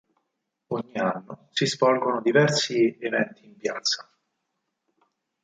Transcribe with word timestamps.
Ogni 0.69 0.95
anno 0.97 1.49
si 1.51 1.67
svolgono 1.67 2.21
diversi 2.23 2.97
eventi 2.99 3.45
in 3.45 3.55
piazza. 3.55 4.09